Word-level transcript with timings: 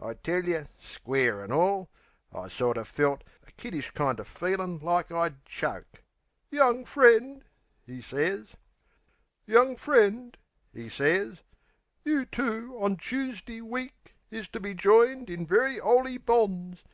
I 0.00 0.14
tell 0.14 0.44
yer, 0.44 0.68
square 0.78 1.42
an' 1.42 1.50
all, 1.50 1.90
I 2.32 2.46
sorter 2.46 2.84
felt 2.84 3.24
A 3.48 3.50
kiddish 3.50 3.90
kind 3.90 4.20
o' 4.20 4.22
feelin' 4.22 4.78
like 4.78 5.10
I'd 5.10 5.44
choke... 5.44 6.04
"Young 6.52 6.84
friend," 6.84 7.42
'e 7.88 8.00
sez. 8.00 8.54
"Young 9.44 9.74
friend," 9.76 10.36
'e 10.72 10.88
sez, 10.88 11.42
"you 12.04 12.24
two 12.24 12.78
on 12.80 12.96
Choosday 12.96 13.60
week, 13.60 14.14
Is 14.30 14.46
to 14.50 14.60
be 14.60 14.72
joined 14.74 15.28
in 15.28 15.44
very 15.48 15.80
'oly 15.80 16.16
bonds. 16.16 16.84